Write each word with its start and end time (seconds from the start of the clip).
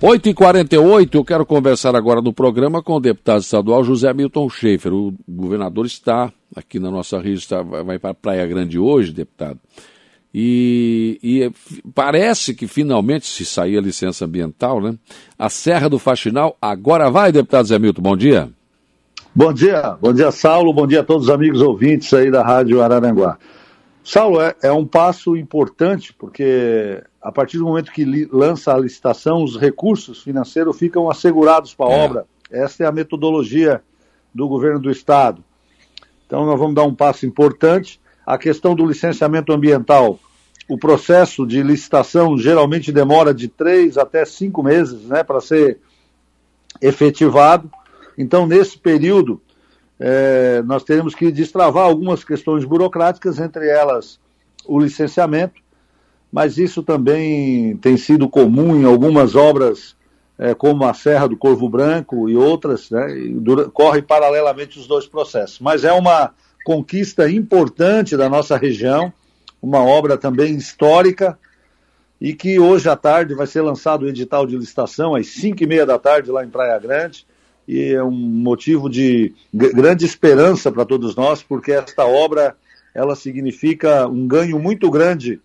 8h48, 0.00 1.16
eu 1.16 1.24
quero 1.24 1.44
conversar 1.44 1.96
agora 1.96 2.22
no 2.22 2.32
programa 2.32 2.80
com 2.80 2.94
o 2.94 3.00
deputado 3.00 3.40
estadual 3.40 3.82
José 3.82 4.14
Milton 4.14 4.48
Schaefer. 4.48 4.94
O 4.94 5.12
governador 5.28 5.86
está 5.86 6.32
aqui 6.54 6.78
na 6.78 6.88
nossa 6.88 7.18
região, 7.18 7.64
vai 7.84 7.98
para 7.98 8.14
Praia 8.14 8.46
Grande 8.46 8.78
hoje, 8.78 9.12
deputado. 9.12 9.58
E, 10.32 11.18
e, 11.20 11.50
parece 11.92 12.54
que 12.54 12.68
finalmente, 12.68 13.26
se 13.26 13.44
sair 13.44 13.76
a 13.76 13.80
licença 13.80 14.24
ambiental, 14.24 14.80
né? 14.80 14.94
A 15.36 15.48
Serra 15.48 15.88
do 15.88 15.98
Faxinal 15.98 16.56
agora 16.62 17.10
vai, 17.10 17.32
deputado 17.32 17.66
Zé 17.66 17.78
Milton. 17.78 18.02
Bom 18.02 18.16
dia. 18.16 18.48
Bom 19.34 19.52
dia, 19.52 19.96
bom 20.00 20.12
dia, 20.12 20.30
Saulo. 20.30 20.72
Bom 20.72 20.86
dia 20.86 21.00
a 21.00 21.04
todos 21.04 21.24
os 21.24 21.30
amigos 21.30 21.60
ouvintes 21.60 22.14
aí 22.14 22.30
da 22.30 22.44
Rádio 22.44 22.80
Araranguá. 22.80 23.36
Saulo, 24.04 24.40
é, 24.40 24.54
é 24.62 24.70
um 24.70 24.86
passo 24.86 25.36
importante, 25.36 26.14
porque 26.16 27.02
a 27.20 27.32
partir 27.32 27.58
do 27.58 27.64
momento 27.64 27.92
que 27.92 28.28
lança 28.30 28.72
a 28.72 28.78
licitação, 28.78 29.42
os 29.42 29.56
recursos 29.56 30.22
financeiros 30.22 30.78
ficam 30.78 31.10
assegurados 31.10 31.74
para 31.74 31.90
a 31.90 31.92
é. 31.92 32.04
obra. 32.04 32.26
Essa 32.50 32.84
é 32.84 32.86
a 32.86 32.92
metodologia 32.92 33.82
do 34.32 34.48
governo 34.48 34.78
do 34.78 34.90
Estado. 34.90 35.42
Então, 36.26 36.46
nós 36.46 36.58
vamos 36.58 36.74
dar 36.74 36.84
um 36.84 36.94
passo 36.94 37.26
importante. 37.26 38.00
A 38.24 38.38
questão 38.38 38.74
do 38.74 38.86
licenciamento 38.86 39.52
ambiental, 39.52 40.18
o 40.68 40.78
processo 40.78 41.46
de 41.46 41.62
licitação 41.62 42.38
geralmente 42.38 42.92
demora 42.92 43.34
de 43.34 43.48
três 43.48 43.96
até 43.96 44.24
cinco 44.24 44.62
meses 44.62 45.02
né, 45.04 45.24
para 45.24 45.40
ser 45.40 45.78
efetivado. 46.80 47.70
Então, 48.16 48.46
nesse 48.46 48.78
período, 48.78 49.40
é, 49.98 50.62
nós 50.62 50.84
teremos 50.84 51.14
que 51.14 51.32
destravar 51.32 51.84
algumas 51.84 52.22
questões 52.22 52.64
burocráticas, 52.64 53.38
entre 53.40 53.68
elas 53.68 54.20
o 54.66 54.78
licenciamento, 54.78 55.60
mas 56.30 56.58
isso 56.58 56.82
também 56.82 57.76
tem 57.78 57.96
sido 57.96 58.28
comum 58.28 58.76
em 58.76 58.84
algumas 58.84 59.34
obras, 59.34 59.96
é, 60.38 60.54
como 60.54 60.84
a 60.84 60.94
Serra 60.94 61.26
do 61.26 61.36
Corvo 61.36 61.68
Branco 61.68 62.28
e 62.28 62.36
outras, 62.36 62.90
né, 62.90 63.18
e 63.18 63.30
dura, 63.34 63.68
corre 63.70 64.02
paralelamente 64.02 64.78
os 64.78 64.86
dois 64.86 65.06
processos. 65.06 65.58
Mas 65.58 65.84
é 65.84 65.92
uma 65.92 66.32
conquista 66.64 67.30
importante 67.30 68.16
da 68.16 68.28
nossa 68.28 68.56
região, 68.56 69.12
uma 69.60 69.82
obra 69.82 70.16
também 70.16 70.54
histórica, 70.54 71.38
e 72.20 72.34
que 72.34 72.58
hoje 72.58 72.88
à 72.88 72.96
tarde 72.96 73.34
vai 73.34 73.46
ser 73.46 73.62
lançado 73.62 74.02
o 74.02 74.08
edital 74.08 74.46
de 74.46 74.56
licitação, 74.56 75.14
às 75.14 75.28
5 75.28 75.62
e 75.62 75.66
meia 75.66 75.86
da 75.86 75.98
tarde, 75.98 76.30
lá 76.30 76.44
em 76.44 76.50
Praia 76.50 76.78
Grande, 76.78 77.26
e 77.66 77.92
é 77.92 78.02
um 78.02 78.10
motivo 78.10 78.88
de 78.88 79.34
grande 79.52 80.04
esperança 80.04 80.72
para 80.72 80.84
todos 80.84 81.14
nós, 81.14 81.42
porque 81.42 81.72
esta 81.72 82.04
obra 82.04 82.56
ela 82.94 83.14
significa 83.14 84.08
um 84.08 84.26
ganho 84.26 84.58
muito 84.58 84.90
grande 84.90 85.40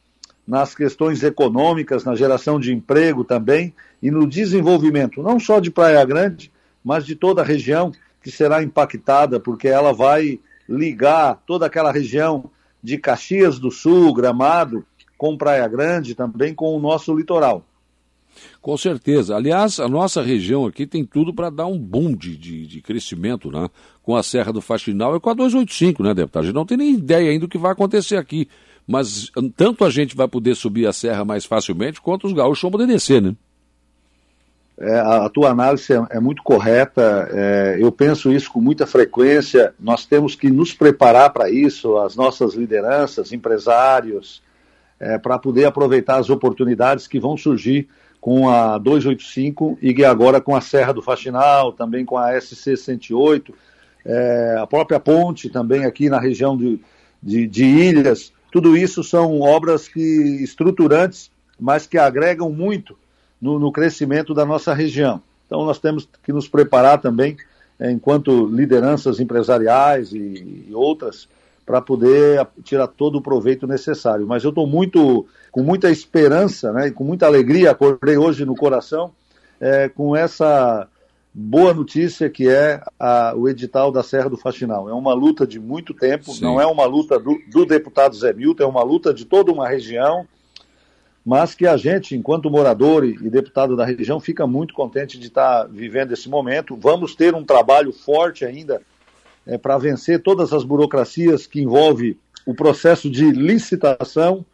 nas 0.47 0.75
questões 0.75 1.23
econômicas, 1.23 2.03
na 2.03 2.15
geração 2.15 2.59
de 2.59 2.73
emprego 2.73 3.23
também 3.23 3.73
e 4.01 4.11
no 4.11 4.27
desenvolvimento, 4.27 5.23
não 5.23 5.39
só 5.39 5.59
de 5.59 5.71
Praia 5.71 6.03
Grande, 6.03 6.51
mas 6.83 7.05
de 7.05 7.15
toda 7.15 7.41
a 7.41 7.45
região 7.45 7.91
que 8.21 8.29
será 8.29 8.61
impactada, 8.61 9.39
porque 9.39 9.67
ela 9.67 9.93
vai 9.93 10.39
ligar 10.67 11.41
toda 11.45 11.65
aquela 11.65 11.91
região 11.91 12.49
de 12.81 12.97
Caxias 12.97 13.59
do 13.59 13.71
Sul, 13.71 14.13
Gramado, 14.13 14.85
com 15.17 15.37
Praia 15.37 15.67
Grande, 15.67 16.15
também 16.15 16.53
com 16.53 16.75
o 16.75 16.79
nosso 16.79 17.15
litoral. 17.15 17.65
Com 18.61 18.75
certeza. 18.77 19.35
Aliás, 19.35 19.79
a 19.79 19.87
nossa 19.87 20.21
região 20.21 20.65
aqui 20.65 20.87
tem 20.87 21.05
tudo 21.05 21.33
para 21.33 21.49
dar 21.49 21.67
um 21.67 21.77
boom 21.77 22.15
de, 22.15 22.35
de, 22.35 22.65
de, 22.65 22.81
crescimento, 22.81 23.51
né? 23.51 23.69
Com 24.01 24.15
a 24.15 24.23
Serra 24.23 24.51
do 24.51 24.61
Faxinal 24.61 25.15
e 25.15 25.19
com 25.19 25.29
a 25.29 25.33
285, 25.33 26.03
né, 26.03 26.13
deputado? 26.13 26.43
A 26.43 26.45
gente 26.47 26.55
não 26.55 26.65
tem 26.65 26.77
nem 26.77 26.93
ideia 26.93 27.29
ainda 27.29 27.45
do 27.45 27.49
que 27.49 27.57
vai 27.57 27.71
acontecer 27.71 28.17
aqui. 28.17 28.47
Mas 28.87 29.31
tanto 29.55 29.85
a 29.85 29.89
gente 29.89 30.15
vai 30.15 30.27
poder 30.27 30.55
subir 30.55 30.87
a 30.87 30.93
serra 30.93 31.23
mais 31.23 31.45
facilmente, 31.45 32.01
quanto 32.01 32.27
os 32.27 32.33
gaúchos 32.33 32.61
vão 32.61 32.71
poder 32.71 32.87
descer, 32.87 33.21
né? 33.21 33.35
É, 34.77 34.99
a, 34.99 35.25
a, 35.25 35.29
tua 35.29 35.49
análise 35.49 35.93
é, 35.93 36.17
é 36.17 36.19
muito 36.19 36.41
correta. 36.43 37.29
É, 37.31 37.77
eu 37.79 37.91
penso 37.91 38.31
isso 38.31 38.51
com 38.51 38.59
muita 38.59 38.87
frequência. 38.87 39.73
Nós 39.79 40.05
temos 40.05 40.35
que 40.35 40.49
nos 40.49 40.73
preparar 40.73 41.31
para 41.31 41.49
isso, 41.49 41.97
as 41.97 42.15
nossas 42.15 42.53
lideranças, 42.53 43.31
empresários, 43.31 44.41
é, 44.99 45.17
para 45.17 45.37
poder 45.37 45.65
aproveitar 45.65 46.17
as 46.17 46.29
oportunidades 46.29 47.07
que 47.07 47.19
vão 47.19 47.37
surgir 47.37 47.87
com 48.19 48.49
a 48.49 48.77
285 48.77 49.77
e 49.81 50.05
agora 50.05 50.39
com 50.39 50.55
a 50.55 50.61
Serra 50.61 50.93
do 50.93 51.01
Faxinal, 51.01 51.73
também 51.73 52.05
com 52.05 52.17
a 52.17 52.39
SC 52.39 52.77
108, 52.77 53.53
é, 54.05 54.55
a 54.59 54.65
própria 54.65 54.99
ponte 54.99 55.49
também 55.49 55.85
aqui 55.85 56.09
na 56.09 56.19
região 56.19 56.55
de, 56.55 56.79
de, 57.21 57.45
de 57.45 57.65
Ilhas. 57.65 58.31
Tudo 58.53 58.77
isso 58.77 59.03
são 59.03 59.41
obras 59.41 59.87
que 59.87 59.99
estruturantes, 60.43 61.31
mas 61.59 61.87
que 61.87 61.97
agregam 61.97 62.51
muito 62.51 62.95
no, 63.41 63.57
no 63.57 63.71
crescimento 63.71 64.31
da 64.31 64.45
nossa 64.45 64.75
região. 64.75 65.19
Então 65.47 65.65
nós 65.65 65.79
temos 65.79 66.07
que 66.21 66.31
nos 66.31 66.47
preparar 66.47 67.01
também, 67.01 67.35
é, 67.79 67.89
enquanto 67.89 68.45
lideranças 68.45 69.19
empresariais 69.19 70.13
e, 70.13 70.67
e 70.69 70.71
outras, 70.71 71.27
para 71.65 71.81
poder 71.81 72.45
tirar 72.63 72.85
todo 72.85 73.17
o 73.17 73.21
proveito 73.23 73.65
necessário. 73.65 74.27
Mas 74.27 74.43
eu 74.43 74.49
estou 74.49 74.67
muito, 74.67 75.25
com 75.51 75.63
muita 75.63 75.89
esperança, 75.89 76.71
né, 76.71 76.89
e 76.89 76.91
com 76.91 77.03
muita 77.03 77.25
alegria, 77.25 77.71
acordei 77.71 78.17
hoje 78.17 78.45
no 78.45 78.55
coração, 78.55 79.09
é, 79.59 79.89
com 79.89 80.15
essa 80.15 80.87
boa 81.33 81.73
notícia 81.73 82.29
que 82.29 82.47
é 82.47 82.81
a, 82.99 83.33
o 83.35 83.49
edital 83.49 83.91
da 83.91 84.03
Serra 84.03 84.29
do 84.29 84.37
Faxinal. 84.37 84.87
É 84.87 84.93
uma 84.93 85.13
luta 85.13 85.47
de 85.47 85.59
muito 85.59 85.93
tempo, 85.93 86.31
Sim. 86.31 86.43
não 86.43 86.61
é 86.61 86.65
uma 86.65 86.85
luta 86.85 87.17
do, 87.17 87.39
do 87.49 87.65
deputado 87.65 88.15
Zé 88.15 88.31
Milton, 88.31 88.63
é 88.63 88.67
uma 88.67 88.83
luta 88.83 89.13
de 89.13 89.25
toda 89.25 89.51
uma 89.51 89.67
região, 89.67 90.27
mas 91.25 91.55
que 91.55 91.65
a 91.65 91.75
gente, 91.75 92.15
enquanto 92.15 92.51
morador 92.51 93.03
e, 93.03 93.13
e 93.13 93.29
deputado 93.29 93.75
da 93.75 93.85
região, 93.85 94.19
fica 94.19 94.45
muito 94.45 94.73
contente 94.73 95.17
de 95.17 95.27
estar 95.27 95.67
vivendo 95.67 96.11
esse 96.11 96.29
momento. 96.29 96.77
Vamos 96.79 97.15
ter 97.15 97.33
um 97.33 97.43
trabalho 97.43 97.91
forte 97.91 98.45
ainda 98.45 98.81
é, 99.47 99.57
para 99.57 99.77
vencer 99.77 100.21
todas 100.21 100.53
as 100.53 100.63
burocracias 100.63 101.47
que 101.47 101.61
envolve 101.61 102.17
o 102.45 102.53
processo 102.53 103.09
de 103.09 103.31
licitação 103.31 104.45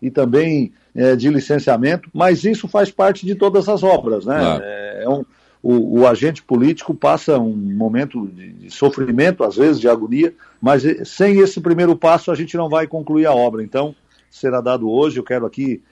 e 0.00 0.10
também 0.10 0.72
é, 0.94 1.16
de 1.16 1.28
licenciamento, 1.30 2.08
mas 2.12 2.44
isso 2.44 2.68
faz 2.68 2.90
parte 2.90 3.26
de 3.26 3.34
todas 3.34 3.68
as 3.68 3.82
obras, 3.82 4.24
né? 4.24 4.38
Claro. 4.38 4.62
É, 4.64 5.02
é 5.04 5.08
um, 5.08 5.24
o, 5.62 6.00
o, 6.00 6.06
agente 6.06 6.42
político 6.42 6.94
passa 6.94 7.38
um 7.38 7.54
momento 7.54 8.26
de, 8.28 8.70
sofrimento, 8.70 9.42
às 9.42 9.56
vezes 9.56 9.80
de 9.80 9.88
agonia, 9.88 10.34
mas 10.60 10.82
sem 11.08 11.38
esse 11.40 11.60
primeiro 11.60 11.96
passo 11.96 12.30
a 12.30 12.34
gente 12.34 12.56
não 12.56 12.68
vai 12.68 12.86
concluir 12.86 13.26
a 13.26 13.34
obra. 13.34 13.62
Então, 13.62 13.94
será 14.30 14.60
dado 14.60 14.90
hoje. 14.90 15.18
Eu 15.18 15.24
quero 15.24 15.46
aqui, 15.46 15.82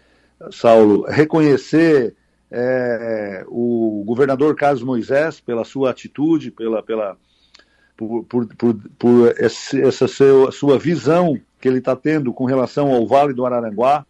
Saulo, 0.51 1.05
reconhecer 1.09 2.15
é, 2.51 3.45
o 3.49 4.05
governador 4.07 4.55
Carlos 4.55 4.83
Moisés 4.83 5.41
pela 5.41 5.65
sua 5.65 5.91
atitude, 5.91 6.51
pela, 6.51 6.83
pela, 6.83 7.17
por, 7.97 8.25
por, 8.25 8.47
por, 8.55 8.77
por 8.99 9.35
esse, 9.39 9.81
essa 9.83 10.07
seu, 10.07 10.51
sua 10.53 10.79
visão 10.79 11.41
que 11.61 11.69
ele 11.69 11.79
está 11.79 11.97
tendo 11.97 12.33
com 12.33 12.45
relação 12.45 12.93
ao 12.93 13.07
Vale 13.07 13.33
do 13.33 13.45
Araranguá, 13.45 14.07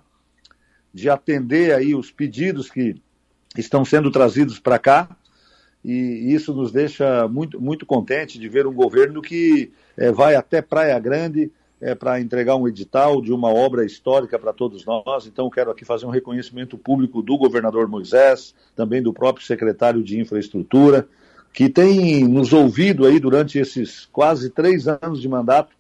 de 0.93 1.09
atender 1.09 1.75
aí 1.75 1.95
os 1.95 2.11
pedidos 2.11 2.71
que 2.71 3.01
estão 3.57 3.85
sendo 3.85 4.11
trazidos 4.11 4.59
para 4.59 4.79
cá, 4.79 5.09
e 5.89 6.35
isso 6.35 6.53
nos 6.53 6.73
deixa 6.73 7.29
muito, 7.29 7.61
muito 7.61 7.87
contente 7.87 8.41
de 8.41 8.49
ver 8.49 8.67
um 8.67 8.75
governo 8.75 9.23
que 9.23 9.71
é, 9.97 10.11
vai 10.11 10.35
até 10.35 10.61
Praia 10.61 10.99
Grande 10.99 11.49
é, 11.81 11.95
para 11.95 12.21
entregar 12.21 12.57
um 12.57 12.67
edital 12.67 13.23
de 13.23 13.33
uma 13.33 13.53
obra 13.53 13.85
histórica 13.85 14.37
para 14.37 14.53
todos 14.53 14.85
nós. 14.85 15.29
Então, 15.29 15.49
quero 15.49 15.71
aqui 15.71 15.85
fazer 15.85 16.05
um 16.05 16.11
reconhecimento 16.11 16.77
público 16.77 17.23
do 17.23 17.39
governador 17.39 17.87
Moisés, 17.87 18.53
também 18.75 19.01
do 19.01 19.13
próprio 19.13 19.47
secretário 19.47 20.03
de 20.03 20.19
Infraestrutura, 20.19 21.07
que 21.53 21.69
tem 21.69 22.27
nos 22.27 22.53
ouvido 22.53 23.07
aí 23.07 23.21
durante 23.21 23.57
esses 23.57 24.07
quase 24.07 24.51
três 24.51 24.89
anos 24.89 25.21
de 25.21 25.29
mandato 25.29 25.73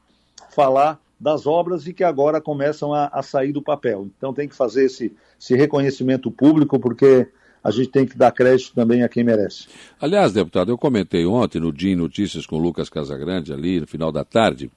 falar 0.50 1.00
das 1.18 1.48
obras 1.48 1.84
e 1.88 1.92
que 1.92 2.04
agora 2.04 2.40
começam 2.40 2.94
a, 2.94 3.08
a 3.08 3.22
sair 3.22 3.52
do 3.52 3.60
papel. 3.60 4.08
Então 4.16 4.32
tem 4.32 4.46
que 4.46 4.54
fazer 4.54 4.84
esse, 4.84 5.12
esse 5.40 5.56
reconhecimento 5.56 6.30
público, 6.30 6.78
porque 6.78 7.26
a 7.66 7.70
gente 7.72 7.88
tem 7.88 8.06
que 8.06 8.16
dar 8.16 8.30
crédito 8.30 8.72
também 8.74 9.02
a 9.02 9.08
quem 9.08 9.24
merece. 9.24 9.66
Aliás, 10.00 10.32
deputado, 10.32 10.70
eu 10.70 10.78
comentei 10.78 11.26
ontem 11.26 11.58
no 11.58 11.72
Dia 11.72 11.92
em 11.92 11.96
Notícias 11.96 12.46
com 12.46 12.56
o 12.56 12.60
Lucas 12.60 12.88
Casagrande, 12.88 13.52
ali 13.52 13.80
no 13.80 13.88
final 13.88 14.12
da 14.12 14.24
tarde, 14.24 14.70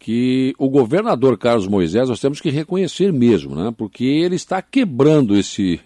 que 0.00 0.52
o 0.58 0.68
governador 0.68 1.38
Carlos 1.38 1.68
Moisés 1.68 2.08
nós 2.08 2.18
temos 2.18 2.40
que 2.40 2.50
reconhecer 2.50 3.12
mesmo, 3.12 3.54
né? 3.54 3.72
Porque 3.78 4.04
ele 4.04 4.34
está 4.34 4.60
quebrando 4.60 5.36
esse, 5.36 5.80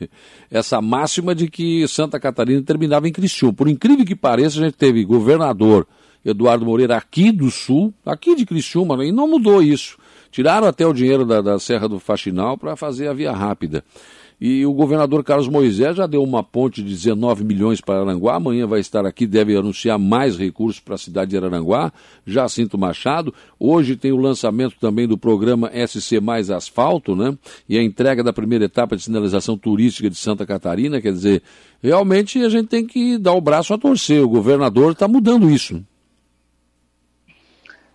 essa 0.50 0.80
máxima 0.80 1.34
de 1.34 1.48
que 1.50 1.86
Santa 1.86 2.18
Catarina 2.18 2.62
terminava 2.62 3.06
em 3.06 3.12
Criciúma. 3.12 3.52
Por 3.52 3.68
incrível 3.68 4.06
que 4.06 4.16
pareça, 4.16 4.58
a 4.58 4.64
gente 4.64 4.76
teve 4.76 5.04
governador 5.04 5.86
Eduardo 6.24 6.64
Moreira 6.64 6.96
aqui 6.96 7.30
do 7.30 7.50
Sul, 7.50 7.92
aqui 8.06 8.34
de 8.34 8.46
Criciúma, 8.46 8.96
né? 8.96 9.08
e 9.08 9.12
não 9.12 9.28
mudou 9.28 9.62
isso. 9.62 9.98
Tiraram 10.30 10.66
até 10.66 10.86
o 10.86 10.94
dinheiro 10.94 11.26
da, 11.26 11.42
da 11.42 11.58
Serra 11.58 11.86
do 11.88 11.98
Faxinal 12.00 12.56
para 12.56 12.74
fazer 12.74 13.08
a 13.08 13.12
via 13.12 13.32
rápida. 13.32 13.84
E 14.40 14.64
o 14.64 14.72
governador 14.72 15.24
Carlos 15.24 15.48
Moisés 15.48 15.96
já 15.96 16.06
deu 16.06 16.22
uma 16.22 16.44
ponte 16.44 16.80
de 16.80 16.90
19 16.90 17.42
milhões 17.42 17.80
para 17.80 18.00
Aranguá. 18.00 18.36
Amanhã 18.36 18.68
vai 18.68 18.78
estar 18.78 19.04
aqui, 19.04 19.26
deve 19.26 19.56
anunciar 19.56 19.98
mais 19.98 20.36
recursos 20.38 20.78
para 20.78 20.94
a 20.94 20.98
cidade 20.98 21.32
de 21.32 21.36
Araranguá. 21.36 21.92
Jacinto 22.24 22.78
Machado. 22.78 23.34
Hoje 23.58 23.96
tem 23.96 24.12
o 24.12 24.16
lançamento 24.16 24.76
também 24.80 25.08
do 25.08 25.18
programa 25.18 25.72
SC 25.86 26.20
Mais 26.20 26.50
Asfalto, 26.50 27.16
né? 27.16 27.36
E 27.68 27.76
a 27.76 27.82
entrega 27.82 28.22
da 28.22 28.32
primeira 28.32 28.66
etapa 28.66 28.96
de 28.96 29.02
sinalização 29.02 29.58
turística 29.58 30.08
de 30.08 30.16
Santa 30.16 30.46
Catarina. 30.46 31.00
Quer 31.00 31.12
dizer, 31.12 31.42
realmente 31.82 32.40
a 32.40 32.48
gente 32.48 32.68
tem 32.68 32.86
que 32.86 33.18
dar 33.18 33.32
o 33.32 33.40
braço 33.40 33.74
a 33.74 33.78
torcer. 33.78 34.22
O 34.22 34.28
governador 34.28 34.92
está 34.92 35.08
mudando 35.08 35.50
isso. 35.50 35.82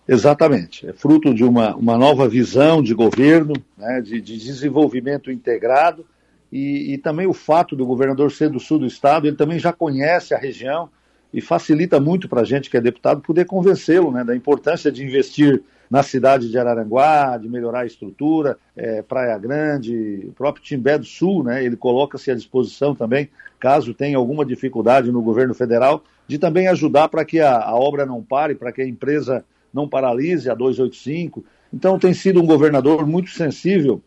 Exatamente. 0.06 0.86
É 0.86 0.92
fruto 0.92 1.32
de 1.32 1.42
uma, 1.42 1.74
uma 1.74 1.96
nova 1.96 2.28
visão 2.28 2.82
de 2.82 2.92
governo, 2.92 3.54
né, 3.78 4.02
de, 4.02 4.20
de 4.20 4.36
desenvolvimento 4.36 5.30
integrado 5.30 6.04
e, 6.54 6.94
e, 6.94 6.98
também 6.98 7.26
o 7.26 7.32
fato 7.32 7.74
do 7.74 7.84
governador 7.84 8.30
ser 8.30 8.48
do 8.48 8.60
sul 8.60 8.78
do 8.78 8.86
estado, 8.86 9.26
ele 9.26 9.34
também 9.34 9.58
já 9.58 9.72
conhece 9.72 10.32
a 10.32 10.38
região 10.38 10.88
e 11.32 11.40
facilita 11.40 11.98
muito 11.98 12.28
para 12.28 12.42
a 12.42 12.44
gente 12.44 12.70
que 12.70 12.76
é 12.76 12.80
deputado 12.80 13.20
poder 13.20 13.44
convencê-lo 13.44 14.12
né, 14.12 14.22
da 14.22 14.36
importância 14.36 14.92
de 14.92 15.02
investir 15.02 15.64
na 15.90 16.04
cidade 16.04 16.48
de 16.48 16.56
Araranguá, 16.56 17.36
de 17.38 17.48
melhorar 17.48 17.80
a 17.80 17.86
estrutura, 17.86 18.56
é, 18.76 19.02
Praia 19.02 19.36
Grande, 19.36 20.26
o 20.28 20.32
próprio 20.32 20.64
Timbé 20.64 20.96
do 20.96 21.04
Sul, 21.04 21.42
né, 21.42 21.64
ele 21.64 21.74
coloca-se 21.74 22.30
à 22.30 22.36
disposição 22.36 22.94
também, 22.94 23.28
caso 23.58 23.92
tenha 23.92 24.16
alguma 24.16 24.46
dificuldade 24.46 25.10
no 25.10 25.22
governo 25.22 25.54
federal, 25.54 26.04
de 26.28 26.38
também 26.38 26.68
ajudar 26.68 27.08
para 27.08 27.24
que 27.24 27.40
a, 27.40 27.58
a 27.58 27.74
obra 27.74 28.06
não 28.06 28.22
pare, 28.22 28.54
para 28.54 28.70
que 28.70 28.80
a 28.80 28.86
empresa 28.86 29.44
não 29.72 29.88
paralise 29.88 30.48
a 30.48 30.54
285. 30.54 31.44
Então 31.72 31.98
tem 31.98 32.14
sido 32.14 32.40
um 32.40 32.46
governador 32.46 33.04
muito 33.04 33.30
sensível 33.30 34.00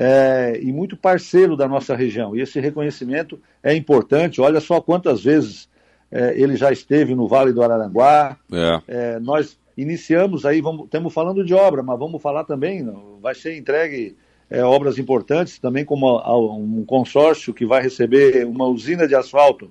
é, 0.00 0.60
e 0.62 0.72
muito 0.72 0.96
parceiro 0.96 1.56
da 1.56 1.66
nossa 1.66 1.96
região. 1.96 2.36
E 2.36 2.40
esse 2.40 2.60
reconhecimento 2.60 3.40
é 3.60 3.74
importante. 3.74 4.40
Olha 4.40 4.60
só 4.60 4.80
quantas 4.80 5.24
vezes 5.24 5.68
é, 6.08 6.40
ele 6.40 6.56
já 6.56 6.70
esteve 6.70 7.16
no 7.16 7.26
Vale 7.26 7.52
do 7.52 7.60
Araranguá. 7.60 8.36
É. 8.52 8.80
é 8.86 9.18
nós 9.18 9.58
iniciamos 9.76 10.46
aí, 10.46 10.60
vamos, 10.60 10.84
estamos 10.84 11.12
falando 11.12 11.44
de 11.44 11.52
obra, 11.52 11.82
mas 11.82 11.98
vamos 11.98 12.22
falar 12.22 12.44
também, 12.44 12.88
vai 13.20 13.34
ser 13.34 13.56
entregue 13.56 14.16
é, 14.48 14.62
obras 14.62 14.98
importantes, 14.98 15.58
também 15.58 15.84
como 15.84 16.18
a, 16.18 16.26
a, 16.26 16.38
um 16.38 16.84
consórcio 16.86 17.52
que 17.52 17.66
vai 17.66 17.82
receber 17.82 18.46
uma 18.46 18.66
usina 18.66 19.06
de 19.06 19.16
asfalto, 19.16 19.68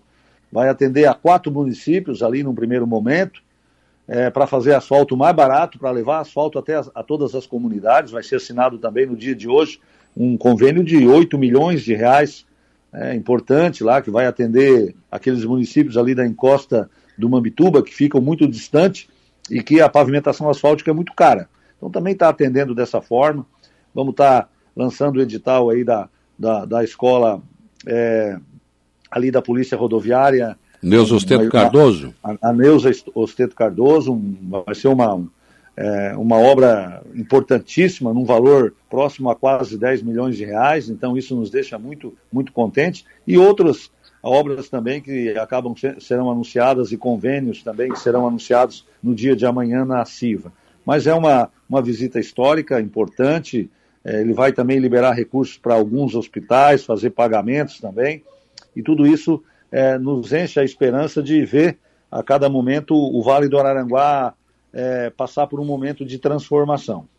vai 0.52 0.68
atender 0.68 1.08
a 1.08 1.14
quatro 1.14 1.52
municípios 1.52 2.22
ali 2.22 2.44
num 2.44 2.54
primeiro 2.54 2.86
momento, 2.86 3.42
é, 4.08 4.30
para 4.30 4.48
fazer 4.48 4.74
asfalto 4.74 5.16
mais 5.16 5.36
barato, 5.36 5.80
para 5.80 5.92
levar 5.92 6.20
asfalto 6.20 6.60
até 6.60 6.76
a, 6.76 6.86
a 6.96 7.04
todas 7.04 7.34
as 7.36 7.46
comunidades. 7.46 8.12
Vai 8.12 8.24
ser 8.24 8.38
assinado 8.38 8.78
também 8.78 9.06
no 9.06 9.16
dia 9.16 9.36
de 9.36 9.50
hoje 9.50 9.80
um 10.18 10.36
convênio 10.36 10.84
de 10.84 11.08
8 11.08 11.38
milhões 11.38 11.84
de 11.84 11.94
reais, 11.94 12.46
é, 12.92 13.14
importante 13.14 13.84
lá, 13.84 14.02
que 14.02 14.10
vai 14.10 14.26
atender 14.26 14.96
aqueles 15.12 15.46
municípios 15.46 15.96
ali 15.98 16.16
da 16.16 16.26
encosta 16.26 16.90
do 17.18 17.30
Mambituba, 17.30 17.84
que 17.84 17.94
ficam 17.94 18.20
muito 18.20 18.48
distante 18.48 19.08
e 19.50 19.62
que 19.62 19.80
a 19.80 19.88
pavimentação 19.88 20.50
asfáltica 20.50 20.90
é 20.90 20.94
muito 20.94 21.14
cara. 21.14 21.48
Então 21.78 21.92
também 21.92 22.14
está 22.14 22.30
atendendo 22.30 22.74
dessa 22.74 23.00
forma. 23.00 23.46
Vamos 23.94 24.12
estar 24.12 24.44
tá 24.44 24.50
lançando 24.76 25.18
o 25.18 25.22
edital 25.22 25.70
aí 25.70 25.84
da, 25.84 26.10
da, 26.38 26.66
da 26.66 26.84
escola 26.84 27.42
é, 27.86 28.38
ali 29.12 29.30
da 29.30 29.42
Polícia 29.42 29.78
Rodoviária. 29.78 30.58
Neuza 30.82 31.16
Osteto 31.16 31.50
Cardoso? 31.50 32.14
A, 32.24 32.50
a 32.50 32.54
Neuza 32.54 32.90
Osteto 33.14 33.56
Cardoso, 33.56 34.14
um, 34.14 34.64
vai 34.66 34.76
ser 34.76 34.88
uma, 34.88 35.24
é, 35.78 36.18
uma 36.18 36.38
obra 36.38 37.04
importantíssima, 37.14 38.12
num 38.12 38.26
valor 38.26 38.74
próximo 38.90 39.30
a 39.30 39.36
quase 39.36 39.78
10 39.78 40.02
milhões 40.02 40.36
de 40.36 40.44
reais, 40.44 40.90
então 40.90 41.16
isso 41.16 41.36
nos 41.36 41.52
deixa 41.52 41.78
muito, 41.78 42.18
muito 42.34 42.52
contentes. 42.52 43.06
E 43.28 43.38
outras 43.38 43.92
obras 44.24 44.68
também 44.70 45.00
que 45.00 45.38
acabam 45.38 45.76
serão 46.00 46.32
anunciadas 46.32 46.92
e 46.92 46.98
convênios 46.98 47.62
também 47.62 47.92
que 47.92 48.00
serão 48.00 48.28
anunciados 48.28 48.86
no 49.04 49.14
dia 49.14 49.36
de 49.36 49.46
amanhã 49.46 49.86
na 49.86 50.04
CIVA. 50.04 50.52
Mas 50.84 51.06
é 51.06 51.14
uma, 51.14 51.52
uma 51.70 51.82
visita 51.82 52.20
histórica 52.20 52.82
importante, 52.82 53.70
é, 54.04 54.22
ele 54.22 54.34
vai 54.34 54.52
também 54.52 54.80
liberar 54.80 55.12
recursos 55.12 55.58
para 55.58 55.76
alguns 55.76 56.16
hospitais, 56.16 56.84
fazer 56.84 57.12
pagamentos 57.12 57.80
também, 57.80 58.24
e 58.76 58.82
tudo 58.82 59.06
isso 59.06 59.44
é, 59.72 60.00
nos 60.00 60.34
enche 60.34 60.60
a 60.60 60.64
esperança 60.64 61.22
de 61.22 61.46
ver 61.46 61.78
a 62.12 62.24
cada 62.24 62.50
momento 62.50 62.96
o 62.96 63.22
Vale 63.22 63.48
do 63.48 63.60
Araranguá 63.60 64.34
é, 64.78 65.10
passar 65.10 65.48
por 65.48 65.60
um 65.60 65.66
momento 65.66 66.06
de 66.06 66.20
transformação. 66.20 67.10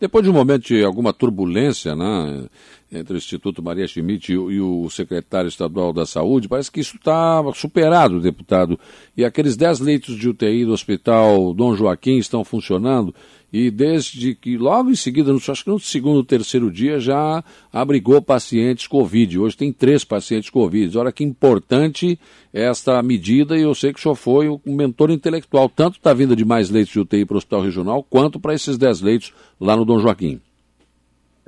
Depois 0.00 0.24
de 0.24 0.30
um 0.30 0.32
momento 0.32 0.64
de 0.64 0.82
alguma 0.82 1.12
turbulência 1.12 1.94
né, 1.94 2.46
entre 2.90 3.14
o 3.14 3.18
Instituto 3.18 3.62
Maria 3.62 3.86
Schmidt 3.86 4.32
e, 4.32 4.34
e 4.34 4.60
o 4.60 4.88
secretário 4.90 5.48
estadual 5.48 5.92
da 5.92 6.06
Saúde, 6.06 6.48
parece 6.48 6.70
que 6.70 6.80
isso 6.80 6.96
está 6.96 7.42
superado, 7.54 8.20
deputado. 8.20 8.78
E 9.16 9.24
aqueles 9.24 9.56
10 9.56 9.80
leitos 9.80 10.16
de 10.16 10.28
UTI 10.28 10.64
do 10.64 10.72
Hospital 10.72 11.52
Dom 11.52 11.74
Joaquim 11.74 12.16
estão 12.16 12.42
funcionando 12.42 13.14
e 13.56 13.70
desde 13.70 14.34
que 14.34 14.58
logo 14.58 14.90
em 14.90 14.96
seguida, 14.96 15.32
acho 15.32 15.62
que 15.62 15.70
no 15.70 15.78
segundo 15.78 16.16
ou 16.16 16.24
terceiro 16.24 16.72
dia, 16.72 16.98
já 16.98 17.44
abrigou 17.72 18.20
pacientes 18.20 18.88
Covid. 18.88 19.38
Hoje 19.38 19.56
tem 19.56 19.72
três 19.72 20.02
pacientes 20.02 20.50
Covid. 20.50 20.98
Olha 20.98 21.12
que 21.12 21.22
importante 21.22 22.18
esta 22.52 23.00
medida 23.00 23.56
e 23.56 23.62
eu 23.62 23.72
sei 23.72 23.92
que 23.92 24.00
o 24.00 24.02
senhor 24.02 24.16
foi 24.16 24.48
um 24.48 24.74
mentor 24.74 25.12
intelectual, 25.12 25.68
tanto 25.68 26.00
da 26.02 26.12
vinda 26.12 26.34
de 26.34 26.44
mais 26.44 26.68
leitos 26.68 26.92
de 26.92 26.98
UTI 26.98 27.24
para 27.24 27.34
o 27.34 27.38
Hospital 27.38 27.62
Regional, 27.62 28.02
quanto 28.02 28.40
para 28.40 28.54
esses 28.54 28.76
dez 28.76 29.00
leitos 29.00 29.32
lá 29.60 29.76
no 29.76 29.84
Dom 29.84 30.00
Joaquim. 30.00 30.40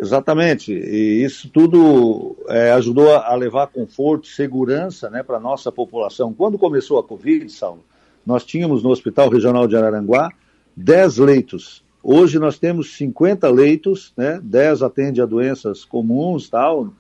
Exatamente, 0.01 0.73
e 0.73 1.25
isso 1.25 1.49
tudo 1.49 2.37
é, 2.49 2.71
ajudou 2.71 3.17
a 3.17 3.35
levar 3.35 3.67
conforto, 3.67 4.29
segurança 4.29 5.11
né, 5.11 5.25
para 5.25 5.39
a 5.39 5.41
nossa 5.41 5.73
população. 5.73 6.33
Quando 6.33 6.57
começou 6.57 7.01
a 7.01 7.03
Covid, 7.03 7.51
Saulo, 7.51 7.85
nós 8.25 8.45
tínhamos 8.45 8.85
no 8.85 8.91
Hospital 8.91 9.29
Regional 9.29 9.67
de 9.67 9.77
Araranguá 9.77 10.31
10 10.77 11.19
leitos 11.19 11.85
Hoje 12.09 12.39
nós 12.39 12.57
temos 12.57 12.97
50 12.99 13.51
leitos, 13.51 14.13
né? 14.17 14.39
10 14.41 14.85
atende 14.85 15.21
a 15.21 15.27
doenças 15.27 15.85
comuns 15.85 16.49
tal, 16.49 16.95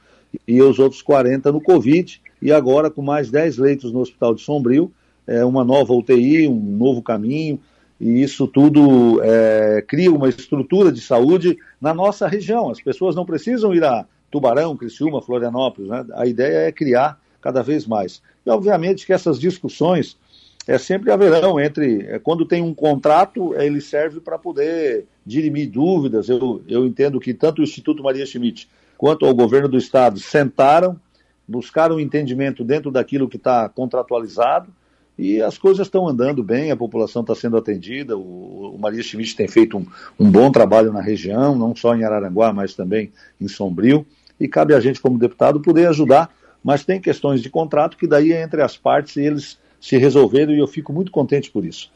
e 0.48 0.60
os 0.60 0.80
outros 0.80 1.00
40 1.00 1.52
no 1.52 1.60
Covid, 1.60 2.20
e 2.42 2.50
agora 2.50 2.90
com 2.90 3.02
mais 3.02 3.30
10 3.30 3.56
leitos 3.56 3.92
no 3.92 4.00
Hospital 4.00 4.34
de 4.34 4.42
Sombrio, 4.42 4.90
é, 5.24 5.44
uma 5.44 5.62
nova 5.62 5.92
UTI, 5.92 6.48
um 6.48 6.58
novo 6.58 7.02
caminho, 7.02 7.60
e 8.00 8.20
isso 8.20 8.48
tudo 8.48 9.22
é, 9.22 9.80
cria 9.86 10.10
uma 10.10 10.28
estrutura 10.28 10.90
de 10.90 11.00
saúde 11.00 11.56
na 11.80 11.94
nossa 11.94 12.26
região. 12.26 12.68
As 12.68 12.80
pessoas 12.80 13.14
não 13.14 13.24
precisam 13.24 13.72
ir 13.72 13.84
a 13.84 14.04
Tubarão, 14.28 14.76
Criciúma, 14.76 15.22
Florianópolis, 15.22 15.88
né? 15.88 16.04
a 16.14 16.26
ideia 16.26 16.66
é 16.66 16.72
criar 16.72 17.16
cada 17.40 17.62
vez 17.62 17.86
mais. 17.86 18.20
E 18.44 18.50
obviamente 18.50 19.06
que 19.06 19.12
essas 19.12 19.38
discussões 19.38 20.18
é 20.66 20.78
sempre 20.78 21.10
haverão 21.10 21.60
entre. 21.60 22.06
É, 22.08 22.18
quando 22.18 22.44
tem 22.44 22.62
um 22.62 22.74
contrato, 22.74 23.54
ele 23.54 23.80
serve 23.80 24.20
para 24.20 24.38
poder 24.38 25.06
dirimir 25.24 25.70
dúvidas. 25.70 26.28
Eu, 26.28 26.62
eu 26.68 26.86
entendo 26.86 27.20
que 27.20 27.32
tanto 27.32 27.60
o 27.60 27.64
Instituto 27.64 28.02
Maria 28.02 28.26
Schmidt 28.26 28.68
quanto 28.98 29.26
o 29.26 29.34
governo 29.34 29.68
do 29.68 29.76
Estado 29.76 30.18
sentaram, 30.18 30.98
buscaram 31.46 31.96
um 31.96 32.00
entendimento 32.00 32.64
dentro 32.64 32.90
daquilo 32.90 33.28
que 33.28 33.36
está 33.36 33.68
contratualizado 33.68 34.70
e 35.18 35.40
as 35.40 35.56
coisas 35.56 35.86
estão 35.86 36.06
andando 36.06 36.42
bem, 36.42 36.70
a 36.70 36.76
população 36.76 37.22
está 37.22 37.34
sendo 37.34 37.56
atendida. 37.56 38.16
O, 38.16 38.74
o 38.74 38.78
Maria 38.78 39.02
Schmidt 39.02 39.34
tem 39.34 39.48
feito 39.48 39.78
um, 39.78 39.86
um 40.18 40.30
bom 40.30 40.50
trabalho 40.52 40.92
na 40.92 41.00
região, 41.00 41.56
não 41.56 41.74
só 41.74 41.94
em 41.94 42.04
Araranguá, 42.04 42.52
mas 42.52 42.74
também 42.74 43.10
em 43.40 43.48
Sombrio. 43.48 44.04
E 44.38 44.46
cabe 44.46 44.74
a 44.74 44.80
gente, 44.80 45.00
como 45.00 45.18
deputado, 45.18 45.60
poder 45.60 45.88
ajudar. 45.88 46.30
Mas 46.62 46.84
tem 46.84 47.00
questões 47.00 47.40
de 47.40 47.48
contrato 47.48 47.96
que 47.96 48.06
daí 48.06 48.32
é 48.32 48.42
entre 48.42 48.60
as 48.60 48.76
partes 48.76 49.16
e 49.16 49.20
eles 49.22 49.58
se 49.80 49.96
resolveram 49.96 50.52
e 50.52 50.58
eu 50.58 50.66
fico 50.66 50.92
muito 50.92 51.10
contente 51.10 51.50
por 51.50 51.64
isso. 51.64 51.90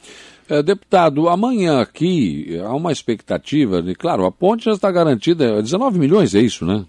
É, 0.49 0.63
deputado, 0.63 1.29
amanhã 1.29 1.81
aqui 1.81 2.59
há 2.65 2.75
uma 2.75 2.91
expectativa 2.91 3.81
de, 3.81 3.95
claro, 3.95 4.25
a 4.25 4.33
ponte 4.33 4.65
já 4.65 4.73
está 4.73 4.91
garantida, 4.91 5.63
19 5.63 5.99
milhões 5.99 6.35
é 6.35 6.41
isso, 6.41 6.65
né? 6.65 6.85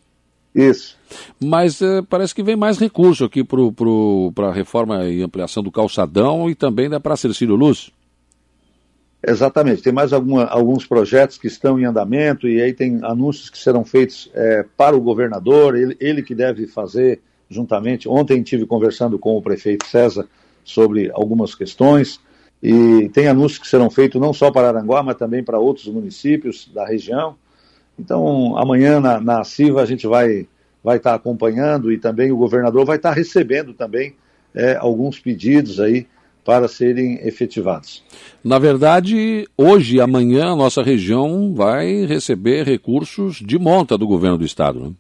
Isso. 0.53 0.98
Mas 1.39 1.81
é, 1.81 2.01
parece 2.01 2.36
que 2.36 2.43
vem 2.43 2.55
mais 2.55 2.77
recurso 2.77 3.24
aqui 3.24 3.43
para 3.43 4.50
a 4.50 4.51
reforma 4.51 5.05
e 5.05 5.21
ampliação 5.21 5.63
do 5.63 5.71
calçadão 5.71 6.50
e 6.50 6.55
também 6.55 6.89
da 6.89 7.00
Praça 7.00 7.27
Ercílio 7.27 7.55
Luz. 7.55 7.91
Exatamente, 9.25 9.83
tem 9.83 9.93
mais 9.93 10.12
alguma, 10.13 10.45
alguns 10.45 10.86
projetos 10.88 11.38
que 11.38 11.45
estão 11.45 11.79
em 11.79 11.86
andamento 11.86 12.48
e 12.48 12.60
aí 12.60 12.74
tem 12.74 13.00
anúncios 13.03 13.50
que 13.51 13.57
serão 13.57 13.86
feitos 13.86 14.31
é, 14.33 14.65
para 14.75 14.95
o 14.95 15.01
governador, 15.01 15.75
ele, 15.75 15.95
ele 16.00 16.24
que 16.24 16.33
deve 16.33 16.65
fazer 16.65 17.21
juntamente. 17.48 18.10
Ontem 18.10 18.41
estive 18.41 18.65
conversando 18.65 19.19
com 19.19 19.38
o 19.38 19.41
prefeito 19.41 19.86
César 19.86 20.27
sobre 20.63 21.11
algumas 21.13 21.55
questões. 21.55 22.19
E 22.61 23.09
tem 23.09 23.27
anúncios 23.27 23.59
que 23.59 23.67
serão 23.67 23.89
feitos 23.89 24.21
não 24.21 24.33
só 24.33 24.51
para 24.51 24.67
Aranguá, 24.69 25.01
mas 25.01 25.17
também 25.17 25.43
para 25.43 25.59
outros 25.59 25.87
municípios 25.87 26.69
da 26.73 26.85
região. 26.85 27.35
Então, 27.97 28.57
amanhã 28.57 28.99
na, 28.99 29.19
na 29.19 29.43
CIVA 29.43 29.81
a 29.81 29.85
gente 29.85 30.07
vai 30.07 30.47
vai 30.83 30.97
estar 30.97 31.13
acompanhando 31.13 31.91
e 31.91 31.97
também 31.97 32.31
o 32.31 32.37
governador 32.37 32.85
vai 32.85 32.97
estar 32.97 33.11
recebendo 33.11 33.73
também 33.73 34.15
é, 34.53 34.75
alguns 34.75 35.19
pedidos 35.19 35.79
aí 35.79 36.07
para 36.43 36.67
serem 36.67 37.19
efetivados. 37.21 38.03
Na 38.43 38.57
verdade, 38.57 39.47
hoje 39.55 39.97
e 39.97 40.01
amanhã 40.01 40.51
a 40.51 40.55
nossa 40.55 40.81
região 40.81 41.53
vai 41.53 42.05
receber 42.05 42.65
recursos 42.65 43.37
de 43.37 43.59
monta 43.59 43.95
do 43.97 44.07
governo 44.07 44.39
do 44.39 44.45
estado. 44.45 44.79
Né? 44.79 44.91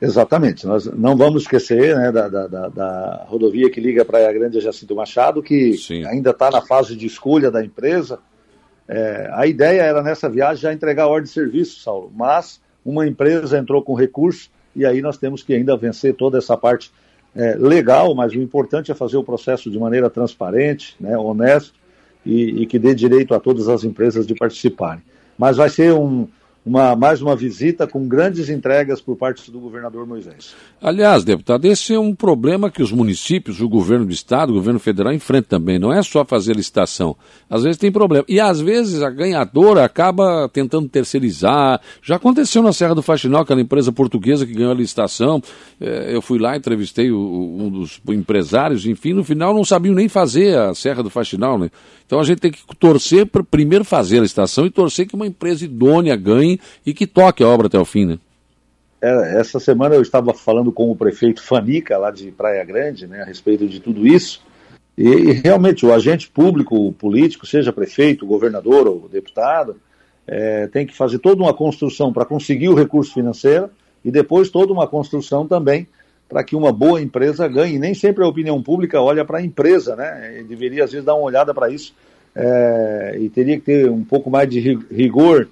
Exatamente. 0.00 0.66
Nós 0.66 0.86
não 0.86 1.16
vamos 1.16 1.42
esquecer 1.42 1.94
né, 1.94 2.10
da, 2.10 2.28
da, 2.28 2.68
da, 2.68 3.26
rodovia 3.28 3.70
que 3.70 3.80
liga 3.80 4.04
Praia 4.04 4.32
Grande 4.32 4.58
a 4.58 4.60
Jacinto 4.60 4.94
Machado, 4.94 5.42
que 5.42 5.74
Sim. 5.74 6.04
ainda 6.06 6.30
está 6.30 6.50
na 6.50 6.62
fase 6.62 6.96
de 6.96 7.06
escolha 7.06 7.50
da 7.50 7.62
empresa. 7.62 8.18
É, 8.88 9.28
a 9.32 9.46
ideia 9.46 9.82
era 9.82 10.02
nessa 10.02 10.28
viagem 10.28 10.62
já 10.62 10.72
entregar 10.72 11.04
a 11.04 11.08
ordem 11.08 11.24
de 11.24 11.30
serviço, 11.30 11.80
Saulo, 11.80 12.10
mas 12.14 12.60
uma 12.84 13.06
empresa 13.06 13.58
entrou 13.58 13.82
com 13.82 13.94
recurso 13.94 14.50
e 14.74 14.86
aí 14.86 15.02
nós 15.02 15.18
temos 15.18 15.42
que 15.42 15.52
ainda 15.52 15.76
vencer 15.76 16.14
toda 16.14 16.38
essa 16.38 16.56
parte 16.56 16.90
é, 17.34 17.54
legal, 17.54 18.14
mas 18.14 18.32
o 18.32 18.40
importante 18.40 18.90
é 18.90 18.94
fazer 18.94 19.16
o 19.16 19.22
processo 19.22 19.70
de 19.70 19.78
maneira 19.78 20.08
transparente, 20.08 20.96
né, 20.98 21.16
honesto 21.16 21.74
e, 22.24 22.62
e 22.62 22.66
que 22.66 22.78
dê 22.78 22.94
direito 22.94 23.34
a 23.34 23.40
todas 23.40 23.68
as 23.68 23.84
empresas 23.84 24.26
de 24.26 24.34
participarem. 24.34 25.02
Mas 25.38 25.56
vai 25.56 25.68
ser 25.68 25.92
um, 25.92 26.26
uma, 26.64 26.94
mais 26.94 27.22
uma 27.22 27.34
visita 27.34 27.86
com 27.86 28.06
grandes 28.06 28.50
entregas 28.50 29.00
por 29.00 29.16
parte 29.16 29.50
do 29.50 29.58
governador 29.58 30.06
Moisés. 30.06 30.54
Aliás, 30.80 31.24
deputado, 31.24 31.64
esse 31.64 31.94
é 31.94 31.98
um 31.98 32.14
problema 32.14 32.70
que 32.70 32.82
os 32.82 32.92
municípios, 32.92 33.60
o 33.60 33.68
governo 33.68 34.04
do 34.04 34.12
estado, 34.12 34.50
o 34.50 34.54
governo 34.54 34.78
federal 34.78 35.12
enfrentam 35.12 35.58
também. 35.58 35.78
Não 35.78 35.92
é 35.92 36.02
só 36.02 36.24
fazer 36.24 36.54
licitação. 36.54 37.16
Às 37.48 37.62
vezes 37.62 37.78
tem 37.78 37.90
problema. 37.90 38.24
E 38.28 38.38
às 38.38 38.60
vezes 38.60 39.02
a 39.02 39.08
ganhadora 39.08 39.84
acaba 39.84 40.48
tentando 40.52 40.88
terceirizar. 40.88 41.80
Já 42.02 42.16
aconteceu 42.16 42.62
na 42.62 42.72
Serra 42.72 42.94
do 42.94 43.02
Faxinal, 43.02 43.42
aquela 43.42 43.60
empresa 43.60 43.90
portuguesa 43.90 44.44
que 44.44 44.52
ganhou 44.52 44.72
a 44.72 44.74
licitação. 44.74 45.42
É, 45.80 46.14
eu 46.14 46.20
fui 46.20 46.38
lá, 46.38 46.56
entrevistei 46.56 47.10
um 47.10 47.70
dos 47.70 48.00
empresários, 48.08 48.86
enfim, 48.86 49.14
no 49.14 49.24
final 49.24 49.54
não 49.54 49.64
sabiam 49.64 49.94
nem 49.94 50.08
fazer 50.08 50.58
a 50.58 50.74
Serra 50.74 51.02
do 51.02 51.10
Faxinal, 51.10 51.58
né? 51.58 51.70
Então 52.06 52.18
a 52.18 52.24
gente 52.24 52.40
tem 52.40 52.50
que 52.50 52.60
torcer 52.78 53.24
para 53.24 53.42
primeiro 53.42 53.84
fazer 53.84 54.18
a 54.18 54.22
licitação 54.22 54.66
e 54.66 54.70
torcer 54.70 55.06
que 55.06 55.14
uma 55.14 55.26
empresa 55.26 55.64
idônea 55.64 56.16
ganhe 56.16 56.49
e 56.84 56.94
que 56.94 57.06
toque 57.06 57.42
a 57.42 57.48
obra 57.48 57.66
até 57.66 57.78
o 57.78 57.84
fim, 57.84 58.06
né? 58.06 58.18
É, 59.02 59.40
essa 59.40 59.58
semana 59.58 59.94
eu 59.94 60.02
estava 60.02 60.34
falando 60.34 60.70
com 60.70 60.90
o 60.90 60.96
prefeito 60.96 61.42
Fanica, 61.42 61.96
lá 61.96 62.10
de 62.10 62.30
Praia 62.30 62.64
Grande, 62.64 63.06
né, 63.06 63.22
a 63.22 63.24
respeito 63.24 63.66
de 63.66 63.80
tudo 63.80 64.06
isso. 64.06 64.42
E, 64.96 65.08
e 65.08 65.32
realmente 65.32 65.86
o 65.86 65.92
agente 65.92 66.28
público, 66.28 66.76
o 66.76 66.92
político, 66.92 67.46
seja 67.46 67.72
prefeito, 67.72 68.26
governador 68.26 68.86
ou 68.86 69.08
deputado, 69.08 69.76
é, 70.26 70.66
tem 70.66 70.86
que 70.86 70.94
fazer 70.94 71.18
toda 71.18 71.42
uma 71.42 71.54
construção 71.54 72.12
para 72.12 72.26
conseguir 72.26 72.68
o 72.68 72.74
recurso 72.74 73.14
financeiro 73.14 73.70
e 74.04 74.10
depois 74.10 74.50
toda 74.50 74.72
uma 74.72 74.86
construção 74.86 75.46
também 75.46 75.88
para 76.28 76.44
que 76.44 76.54
uma 76.54 76.70
boa 76.70 77.00
empresa 77.00 77.48
ganhe. 77.48 77.78
Nem 77.78 77.94
sempre 77.94 78.22
a 78.22 78.28
opinião 78.28 78.62
pública 78.62 79.00
olha 79.00 79.24
para 79.24 79.38
a 79.38 79.42
empresa, 79.42 79.96
né? 79.96 80.40
E 80.40 80.44
deveria, 80.44 80.84
às 80.84 80.92
vezes, 80.92 81.04
dar 81.04 81.14
uma 81.14 81.24
olhada 81.24 81.52
para 81.52 81.70
isso 81.70 81.94
é, 82.34 83.16
e 83.18 83.28
teria 83.28 83.58
que 83.58 83.64
ter 83.64 83.90
um 83.90 84.04
pouco 84.04 84.30
mais 84.30 84.48
de 84.48 84.60
rigor 84.90 85.48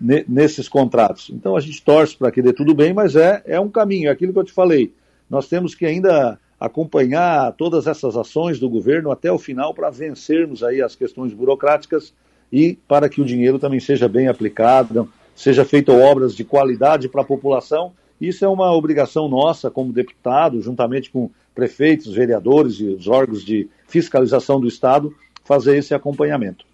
nesses 0.00 0.68
contratos. 0.68 1.30
Então, 1.32 1.56
a 1.56 1.60
gente 1.60 1.82
torce 1.82 2.16
para 2.16 2.30
que 2.30 2.42
dê 2.42 2.52
tudo 2.52 2.74
bem, 2.74 2.92
mas 2.92 3.16
é, 3.16 3.42
é 3.46 3.60
um 3.60 3.68
caminho, 3.68 4.08
é 4.08 4.12
aquilo 4.12 4.32
que 4.32 4.38
eu 4.38 4.44
te 4.44 4.52
falei. 4.52 4.92
Nós 5.28 5.48
temos 5.48 5.74
que 5.74 5.84
ainda 5.84 6.38
acompanhar 6.58 7.52
todas 7.52 7.86
essas 7.86 8.16
ações 8.16 8.60
do 8.60 8.68
governo 8.68 9.10
até 9.10 9.32
o 9.32 9.38
final 9.38 9.74
para 9.74 9.90
vencermos 9.90 10.62
aí 10.62 10.80
as 10.80 10.94
questões 10.94 11.32
burocráticas 11.32 12.14
e 12.52 12.78
para 12.86 13.08
que 13.08 13.20
o 13.20 13.24
dinheiro 13.24 13.58
também 13.58 13.80
seja 13.80 14.08
bem 14.08 14.28
aplicado, 14.28 15.08
seja 15.34 15.64
feito 15.64 15.90
obras 15.90 16.36
de 16.36 16.44
qualidade 16.44 17.08
para 17.08 17.22
a 17.22 17.24
população 17.24 17.92
isso 18.22 18.44
é 18.44 18.48
uma 18.48 18.72
obrigação 18.72 19.28
nossa 19.28 19.68
como 19.68 19.92
deputado, 19.92 20.62
juntamente 20.62 21.10
com 21.10 21.28
prefeitos, 21.52 22.14
vereadores 22.14 22.74
e 22.78 22.84
os 22.84 23.08
órgãos 23.08 23.44
de 23.44 23.68
fiscalização 23.88 24.60
do 24.60 24.68
Estado, 24.68 25.12
fazer 25.44 25.76
esse 25.76 25.92
acompanhamento. 25.92 26.64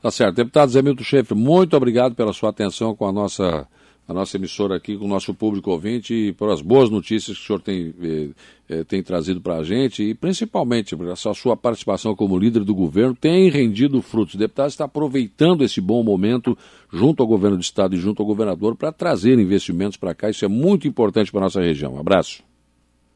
Tá 0.00 0.10
certo. 0.10 0.36
Deputado 0.36 0.70
Zé 0.70 0.82
Milton 0.82 1.04
Schaefer, 1.04 1.36
muito 1.36 1.76
obrigado 1.76 2.14
pela 2.14 2.32
sua 2.32 2.50
atenção 2.50 2.94
com 2.94 3.06
a 3.06 3.12
nossa 3.12 3.66
a 4.08 4.14
nossa 4.14 4.36
emissora 4.36 4.76
aqui, 4.76 4.96
com 4.96 5.04
o 5.04 5.08
nosso 5.08 5.34
público 5.34 5.70
ouvinte 5.70 6.14
e 6.14 6.32
pelas 6.32 6.62
boas 6.62 6.88
notícias 6.88 7.36
que 7.36 7.42
o 7.42 7.46
senhor 7.46 7.60
tem, 7.60 7.92
eh, 8.00 8.28
eh, 8.68 8.84
tem 8.84 9.02
trazido 9.02 9.40
para 9.40 9.56
a 9.56 9.64
gente 9.64 10.02
e 10.02 10.14
principalmente 10.14 10.96
essa 11.10 11.34
sua 11.34 11.56
participação 11.56 12.14
como 12.14 12.38
líder 12.38 12.62
do 12.62 12.72
governo 12.72 13.16
tem 13.16 13.50
rendido 13.50 14.00
frutos. 14.00 14.36
O 14.36 14.38
deputado 14.38 14.68
está 14.68 14.84
aproveitando 14.84 15.64
esse 15.64 15.80
bom 15.80 16.04
momento 16.04 16.56
junto 16.92 17.20
ao 17.20 17.28
governo 17.28 17.56
do 17.56 17.62
estado 17.62 17.96
e 17.96 17.98
junto 17.98 18.22
ao 18.22 18.26
governador 18.26 18.76
para 18.76 18.92
trazer 18.92 19.40
investimentos 19.40 19.96
para 19.96 20.14
cá. 20.14 20.30
Isso 20.30 20.44
é 20.44 20.48
muito 20.48 20.86
importante 20.86 21.32
para 21.32 21.40
a 21.40 21.44
nossa 21.44 21.60
região. 21.60 21.94
Um 21.94 22.00
abraço. 22.00 22.44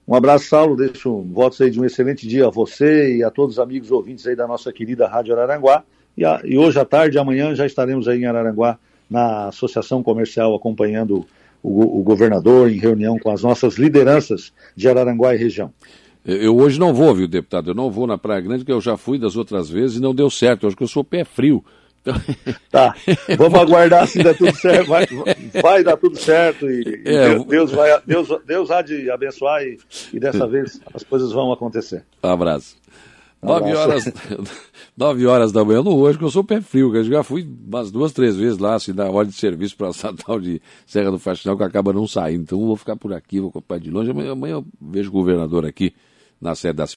Um 0.09 0.15
abraço, 0.17 0.47
Saulo. 0.47 0.77
Deixo 0.77 1.09
um 1.09 1.33
votos 1.33 1.61
aí 1.61 1.71
de 1.71 1.81
um 1.81 1.85
excelente 1.85 2.27
dia 2.27 2.49
a 2.49 2.51
você 2.51 3.19
e 3.19 3.23
a 3.23 3.31
todos 3.31 3.57
os 3.57 3.59
amigos 3.61 3.93
ouvintes 3.93 4.27
aí 4.27 4.35
da 4.35 4.49
nossa 4.49 4.73
querida 4.73 5.07
Rádio 5.07 5.35
Araranguá. 5.35 5.85
E, 6.21 6.25
a, 6.25 6.39
e 6.45 6.59
hoje 6.59 6.79
à 6.79 6.85
tarde, 6.85 7.19
amanhã, 7.19 7.55
já 7.55 7.65
estaremos 7.65 8.07
aí 8.07 8.21
em 8.21 8.27
Araranguá 8.27 8.79
na 9.09 9.49
associação 9.49 10.03
comercial 10.03 10.55
acompanhando 10.55 11.27
o, 11.63 11.99
o, 11.99 12.03
governador 12.03 12.71
em 12.71 12.79
reunião 12.79 13.19
com 13.19 13.31
as 13.31 13.43
nossas 13.43 13.77
lideranças 13.79 14.53
de 14.77 14.87
Araranguá 14.87 15.35
e 15.35 15.39
região. 15.39 15.73
Eu 16.23 16.59
hoje 16.59 16.79
não 16.79 16.93
vou, 16.93 17.15
viu, 17.15 17.27
deputado? 17.27 17.71
Eu 17.71 17.75
não 17.75 17.91
vou 17.91 18.07
na 18.07 18.19
Praia 18.19 18.43
Grande, 18.43 18.67
que 18.67 18.71
eu 18.71 18.83
já 18.83 18.99
fui 18.99 19.19
das 19.19 19.35
outras 19.35 19.71
vezes 19.71 19.97
e 19.97 20.03
não 20.03 20.15
deu 20.15 20.29
certo. 20.29 20.65
Eu 20.65 20.69
acho 20.69 20.77
que 20.77 20.83
eu 20.83 20.89
sou 20.89 21.03
pé 21.03 21.25
frio. 21.25 21.65
Então... 22.03 22.15
Tá, 22.71 22.95
vamos 23.39 23.59
aguardar 23.59 24.07
se 24.07 24.23
der 24.23 24.37
tudo 24.37 24.55
certo. 24.55 24.89
Vai, 24.89 25.07
vai 25.63 25.83
dar 25.83 25.97
tudo 25.97 26.19
certo 26.19 26.71
e, 26.71 27.03
é, 27.03 27.39
Deus, 27.39 27.73
vai, 27.73 27.99
Deus, 28.07 28.29
Deus 28.47 28.71
há 28.71 28.83
de 28.83 29.11
abençoar 29.11 29.63
e, 29.63 29.79
e 30.13 30.21
dessa 30.21 30.47
vez 30.47 30.81
as 30.93 31.03
coisas 31.03 31.33
vão 31.33 31.51
acontecer. 31.51 32.05
Um 32.23 32.29
abraço. 32.29 32.77
Nove 33.43 33.75
horas, 33.75 34.05
nove 34.97 35.27
horas 35.27 35.51
da 35.51 35.65
manhã, 35.65 35.83
não 35.83 35.93
hoje, 35.93 36.19
que 36.19 36.25
eu 36.25 36.31
sou 36.31 36.45
pé 36.45 36.61
frio, 36.61 36.95
eu 36.95 37.05
já 37.05 37.23
fui 37.23 37.49
umas 37.67 37.91
duas, 37.91 38.13
três 38.13 38.37
vezes 38.37 38.59
lá, 38.59 38.75
assim, 38.75 38.93
na 38.93 39.09
hora 39.11 39.27
de 39.27 39.33
serviço 39.33 39.77
para 39.77 39.89
a 39.89 39.93
tal 40.25 40.41
de 40.41 40.61
Serra 40.87 41.11
do 41.11 41.19
Faxinal, 41.19 41.57
que 41.57 41.63
acaba 41.63 41.93
não 41.93 42.07
saindo. 42.07 42.43
Então 42.43 42.59
vou 42.59 42.77
ficar 42.77 42.97
por 42.97 43.13
aqui, 43.13 43.41
vou 43.41 43.49
acompanhar 43.51 43.81
de 43.81 43.91
longe. 43.91 44.11
Amanhã, 44.11 44.33
amanhã 44.33 44.53
eu 44.55 44.67
vejo 44.81 45.09
o 45.09 45.13
governador 45.13 45.67
aqui 45.67 45.95
na 46.41 46.55
sede 46.55 46.79
das 46.79 46.89